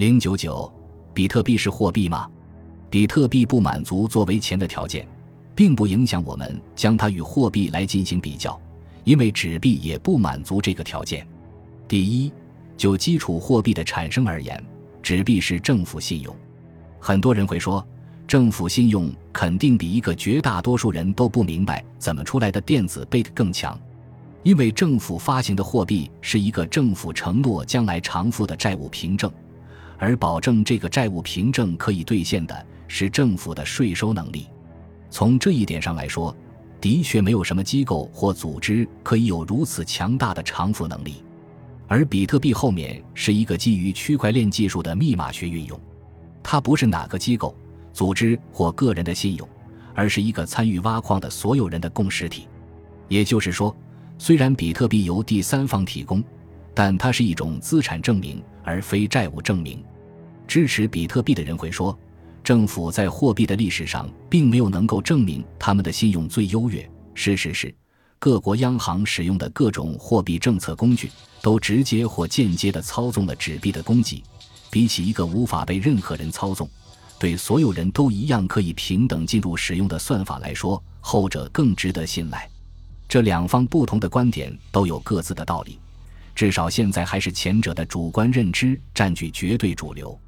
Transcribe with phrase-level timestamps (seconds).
[0.00, 0.72] 零九九，
[1.12, 2.26] 比特币是货币吗？
[2.88, 5.06] 比特币不满足作为钱的条件，
[5.54, 8.58] 并不影响我们将它与货币来进行比较，
[9.04, 11.28] 因为纸币也不满足这个条件。
[11.86, 12.32] 第一，
[12.78, 14.64] 就基础货币的产生而言，
[15.02, 16.34] 纸币是政府信用。
[16.98, 17.86] 很多人会说，
[18.26, 23.78] 政府信用肯定比一个绝大多数人都不明白怎么出来的电子币更强，
[24.44, 29.30] 因为政府发行的货币是一个政府承诺将来偿付的债务凭证。
[30.00, 34.46] 而保证这个债务凭证可以兑现的是政府的税收能力。
[35.10, 36.34] 从这一点上来说，
[36.80, 41.22] 的确没有什么机构或组织可以有如此强大的偿付能力。
[41.86, 45.78] 而比特币后面是一个基于区块链技术的密码学运用，
[46.42, 47.54] 它不是哪个机构、
[47.92, 49.46] 组织或个人的信用，
[49.94, 52.48] 而是一个参与挖矿的所有人的共识体。
[53.06, 53.76] 也就是说，
[54.16, 56.24] 虽然比特币由第三方提供，
[56.74, 59.82] 但它是一种资产证明，而非债务证明。
[60.46, 61.96] 支持比特币的人会说，
[62.42, 66.88] 政府在货币的历史上并没有能够证明他们的信用最优越。
[67.14, 67.74] 事实是，
[68.18, 71.10] 各国央行使用的各种货币政策工具
[71.42, 74.22] 都直接或间接地操纵了纸币的供给。
[74.70, 76.68] 比起一个无法被任何人操纵、
[77.18, 82.48] 对所有人都一样可以平等进入使用的算法来说，后者更值得信赖。
[83.08, 85.78] 这两方不同的观点都有各自的道理，
[86.34, 90.18] 至少现在还是前者的主观认知占据绝对主流。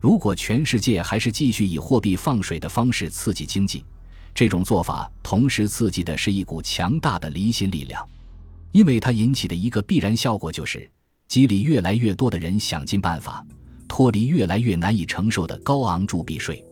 [0.00, 3.84] 如果全世界还是继续以货币放水的方式刺激经济，
[4.34, 8.04] 这种做法同时刺激的是一股强大的离心力量，
[8.72, 10.90] 因为它引起的一个必然效果就是
[11.28, 13.46] 激励越来越多的人想尽办法
[13.86, 16.64] 脱离越来越难以承受的高昂铸币税，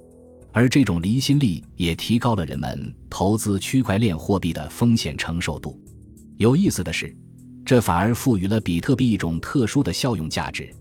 [0.53, 5.81] 而这种离心力也提高了人们投资区块链货币的风险承受度。
[6.39, 7.15] 有意思的是，
[7.65, 10.73] 这反而赋予了比特币一种特殊的效用价值。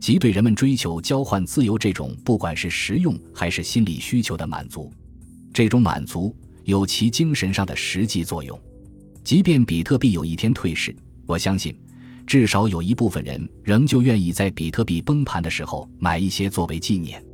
[0.00, 4.92] 即对人们追求交换自由这种不管是实用还是心理需求的满足，
[5.50, 8.60] 这种满足有其精神上的实际作用。
[9.22, 10.94] 即便比特币有一天退市，
[11.24, 11.74] 我相信，
[12.26, 17.24] 至少有一部分人仍旧愿意在比特币崩盘的时候买一些作为纪念。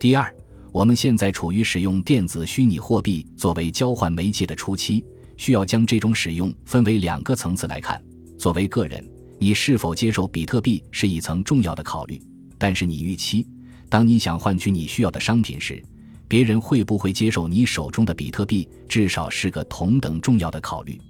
[0.00, 0.34] 第二，
[0.72, 5.04] 我们现在处于使用电子虚拟货币作为交换媒介的初期，
[5.36, 8.02] 需要将这种使用分为两个层次来看。
[8.38, 9.04] 作为个人。
[9.40, 12.20] 你是否接受比特币是一层重要的考虑，
[12.58, 13.46] 但是你预期，
[13.88, 15.80] 当你想换取你需要的商品时，
[16.26, 21.00] 别人会不会接受你手中的比特币，至少是个同等重要的考虑。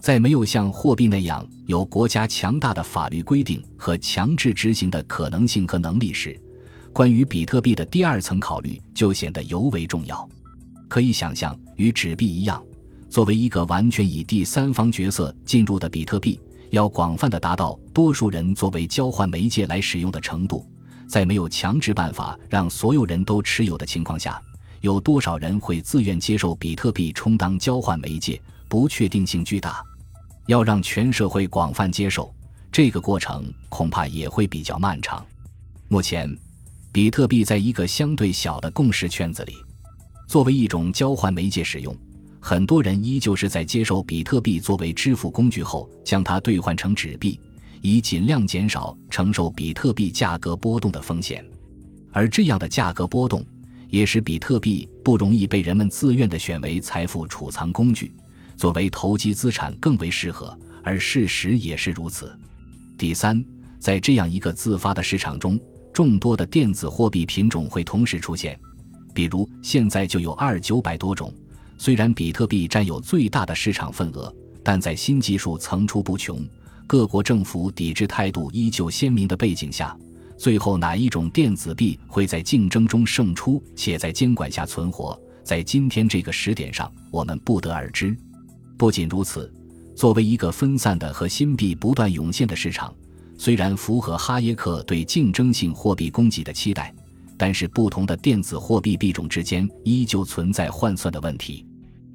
[0.00, 6.36] 在没有像货币那样有国家强大的法律规定和强制执行的可能性和能力时，
[6.92, 10.28] 关于比特币的第二层考虑就显得尤为重要。
[10.88, 12.60] 可以想象，与纸币一样，
[13.08, 16.40] 作为一个完全以第三方角色进入的比特币。
[16.70, 20.66] 要广泛的达到多数人作为交换媒介来使用的程度，
[21.08, 24.40] 在没有强制办法让所有人都持有的情况下，
[24.80, 28.40] 有多少人会自愿接受比特币充当交换媒介？
[28.68, 29.82] 不确定性巨大。
[30.46, 32.34] 要让全社会广泛接受，
[32.70, 35.24] 这个过程恐怕也会比较漫长。
[35.88, 36.30] 目前，
[36.92, 39.54] 比特币在一个相对小的共识圈子里，
[40.26, 41.96] 作为一种交换媒介使用。
[42.40, 47.38] 很多人依旧是在接受比特币作为支付工具后，将它兑换成纸币，
[47.82, 51.44] 以尽量减少承受比特币价格波动的风险。
[52.12, 53.44] 而这样的价格波动，
[53.90, 58.12] 也使比特币不容易被人们自愿地选为财富储藏工具，
[58.56, 60.56] 作为投机资产更为适合。
[60.84, 62.34] 而事实也是如此。
[62.96, 63.44] 第三，
[63.78, 65.60] 在这样一个自发的市场中，
[65.92, 68.58] 众多的电子货币品种会同时出现，
[69.12, 71.34] 比如现在就有二九百多种。
[71.78, 74.34] 虽然比特币占有最大的市场份额，
[74.64, 76.44] 但在新技术层出不穷、
[76.86, 79.96] 各国政府抵制态度依旧鲜明的背景下，
[80.36, 88.14] 最后哪一种电子币会在竞争中胜出，且在监管下存活，在今天这个时点上，我们不得而知。
[88.76, 89.52] 不仅如此，
[89.94, 92.92] 作为一个分散的和新币不断涌现的市场，
[93.36, 96.92] 虽然符合哈耶克对竞争性货币供给的期待，
[97.36, 101.64] 但是不同的电子货币币种之间依旧存在换算的问题。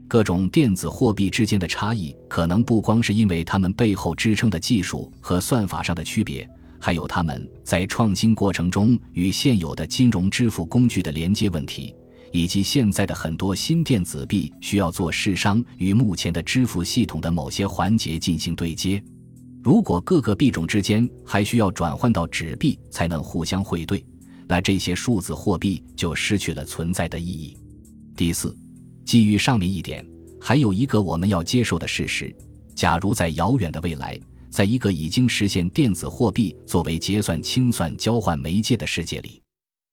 [0.08, 6.48] 各种电子货币之间的差异，可能不光是因为它们背后支撑的技术和算法上的区别，
[6.80, 11.96] 还有它们在创新过程中与现有的金融支付工具的连接问题，
[12.32, 19.02] 以及现在的很多新电子币需要做市商与目前的支付系统的某些环节进行对接。
[19.64, 24.06] 如果各个币种之间还需要转换到纸币才能互相汇兑，
[24.46, 27.58] 那这些数字货币就失去了存在的意义。
[28.16, 28.56] 第四。
[29.06, 30.06] 基于上面一点，
[30.40, 32.36] 还有一个我们要接受的事实：
[32.76, 34.20] 假如在遥远的未来，
[34.50, 39.42] 在一个已经实现电子货币作为结算清算交换媒介的世界里，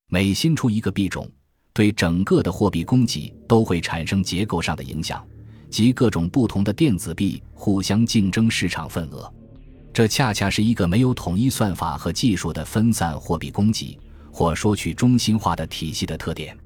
[0.09, 1.29] 每新出一个币种，
[1.73, 5.25] 对整个的货币供给都会产生结构上的影响，
[5.71, 9.33] 即各种不同的电子币互相竞争市场份额。
[9.93, 13.99] 这恰恰是一个没有统一算法和技术的分散货币供给，
[14.31, 16.57] 或说去中心化的体系的特点。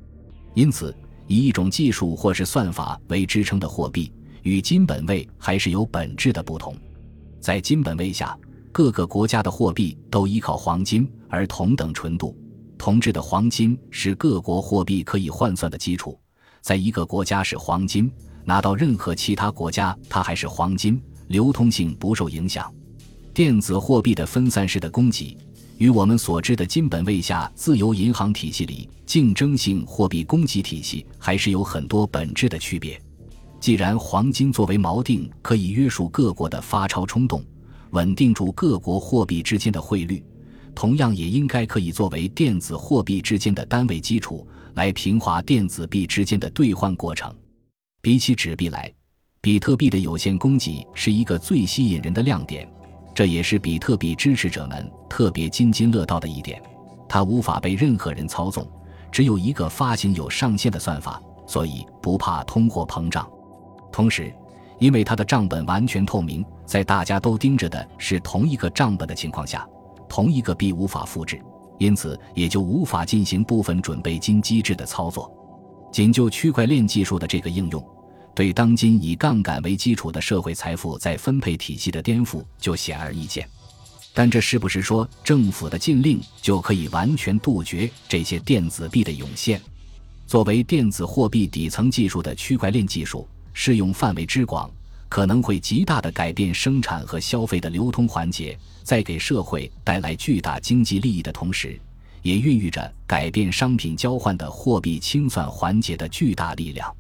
[0.55, 0.95] 因此，
[1.27, 4.13] 以一种技术或是算法为支撑的货币，
[4.43, 6.77] 与金本位还是有本质的不同。
[7.41, 8.39] 在金本位下，
[8.73, 12.37] 各个国家的货币都依靠黄金而同等纯度，
[12.79, 16.19] 铜制的黄金是各国货币可以换算的基础。
[16.61, 18.11] 在一个国家是黄金，
[18.45, 22.73] 拿到任何其他国家，它还是黄金，流通性不受影响。
[23.35, 25.37] 电子货币的分散式的供给，
[25.79, 33.01] 与我们所知的金本位下自由银行体系里竞争性货币供给体系还是有很多本质的区别。
[33.61, 37.43] 既然黄金作为锚定可以约束各国的发钞冲动，
[37.91, 40.23] 稳定住各国货币之间的汇率，
[40.75, 47.35] 同样也应该可以作为电子货币之间的单位基础，来平滑电子币之间的兑换过程。
[48.03, 48.93] 比起纸币来，
[49.41, 52.69] 比特币的有限供给是一个最吸引人的亮点。
[53.15, 56.61] 这也是比特币支持者们特别津津乐道的一点，
[57.09, 58.67] 它无法被任何人操纵，
[59.13, 63.25] 只有一个发行有上限的算法，所以不怕通货膨胀。
[63.93, 64.35] 同时，
[64.81, 69.65] 因为它的账本完全透明，在大家都盯着的是同一个账本的情况下，
[70.09, 71.41] 同一个币无法复制，
[71.79, 75.33] 因此也就无法进行部分准备金机制的操作。
[75.93, 77.94] 仅就区块链技术的这个应用。
[78.35, 83.49] 对当今以杠杆为基础的社会财富再分配体系的颠覆就显而易见，
[84.13, 89.61] 但这是不是说政府的禁令就可以完全杜绝这些电子币的涌现？
[90.27, 94.69] 作为电子货币底层技术的区块链技术，适用范围之广，
[95.09, 101.79] 可能会极大的改变生产和消费的流通环节，在给社会带来巨大经济利益的同时，
[102.23, 106.93] 也孕育着改变商品交换的货币清算环节的巨大力量。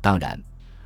[0.00, 0.40] 当然。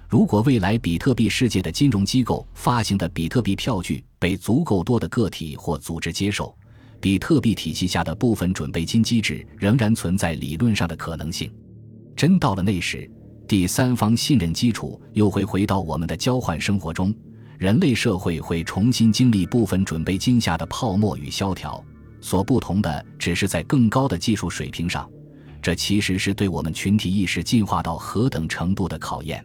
[0.08, 6.56] 如果未来比特币世界的金融机构发行的比特币票据被足够多的个体或组织接受，
[7.00, 11.52] 比特币体系下的部分准备金机制仍然存在理论上的可能性。
[12.14, 13.10] 真到了那时，
[13.48, 17.12] 第三方信任基础又会回到我们的交换生活中，
[17.58, 21.82] 人类社会会重新经历部分准备金下的泡沫与萧条。
[22.20, 25.10] 所不同的只是在更高的技术水平上，
[25.60, 29.44] 这其实是对我们群体意识进化到何等程度的考验。